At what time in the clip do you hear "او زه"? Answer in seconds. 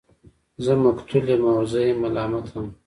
1.57-1.79